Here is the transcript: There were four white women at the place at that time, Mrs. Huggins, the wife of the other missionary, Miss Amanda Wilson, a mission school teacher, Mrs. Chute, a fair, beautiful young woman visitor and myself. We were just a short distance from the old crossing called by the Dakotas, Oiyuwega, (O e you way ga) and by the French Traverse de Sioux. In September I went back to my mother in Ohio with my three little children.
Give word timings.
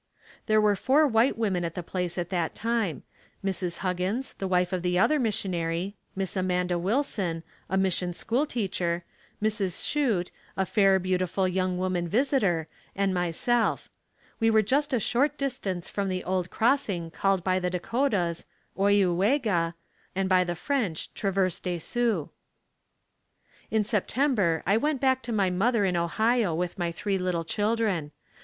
There 0.47 0.59
were 0.59 0.75
four 0.75 1.05
white 1.05 1.37
women 1.37 1.63
at 1.63 1.75
the 1.75 1.83
place 1.83 2.17
at 2.17 2.29
that 2.31 2.55
time, 2.55 3.03
Mrs. 3.45 3.77
Huggins, 3.85 4.33
the 4.33 4.47
wife 4.47 4.73
of 4.73 4.81
the 4.81 4.97
other 4.97 5.19
missionary, 5.19 5.95
Miss 6.15 6.35
Amanda 6.35 6.79
Wilson, 6.79 7.43
a 7.69 7.77
mission 7.77 8.11
school 8.11 8.47
teacher, 8.47 9.03
Mrs. 9.43 9.85
Chute, 9.87 10.31
a 10.57 10.65
fair, 10.65 10.97
beautiful 10.97 11.47
young 11.47 11.77
woman 11.77 12.07
visitor 12.07 12.67
and 12.95 13.13
myself. 13.13 13.91
We 14.39 14.49
were 14.49 14.63
just 14.63 14.91
a 14.91 14.99
short 14.99 15.37
distance 15.37 15.87
from 15.87 16.09
the 16.09 16.23
old 16.23 16.49
crossing 16.49 17.11
called 17.11 17.43
by 17.43 17.59
the 17.59 17.69
Dakotas, 17.69 18.47
Oiyuwega, 18.75 18.75
(O 18.77 18.87
e 18.89 18.97
you 18.97 19.13
way 19.13 19.37
ga) 19.37 19.73
and 20.15 20.27
by 20.27 20.43
the 20.43 20.55
French 20.55 21.13
Traverse 21.13 21.59
de 21.59 21.77
Sioux. 21.77 22.31
In 23.69 23.83
September 23.83 24.63
I 24.65 24.77
went 24.77 24.99
back 24.99 25.21
to 25.21 25.31
my 25.31 25.51
mother 25.51 25.85
in 25.85 25.95
Ohio 25.95 26.55
with 26.55 26.79
my 26.79 26.91
three 26.91 27.19
little 27.19 27.43
children. 27.45 28.11